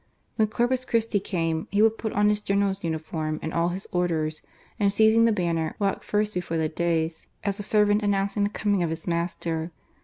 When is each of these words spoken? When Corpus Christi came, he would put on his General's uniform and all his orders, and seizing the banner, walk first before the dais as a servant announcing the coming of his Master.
When 0.35 0.47
Corpus 0.47 0.83
Christi 0.83 1.19
came, 1.19 1.67
he 1.69 1.83
would 1.83 1.99
put 1.99 2.11
on 2.13 2.29
his 2.29 2.41
General's 2.41 2.83
uniform 2.83 3.37
and 3.43 3.53
all 3.53 3.67
his 3.69 3.85
orders, 3.91 4.41
and 4.79 4.91
seizing 4.91 5.25
the 5.25 5.31
banner, 5.31 5.75
walk 5.77 6.01
first 6.01 6.33
before 6.33 6.57
the 6.57 6.69
dais 6.69 7.27
as 7.43 7.59
a 7.59 7.61
servant 7.61 8.01
announcing 8.01 8.43
the 8.43 8.49
coming 8.49 8.81
of 8.81 8.89
his 8.89 9.05
Master. 9.05 9.71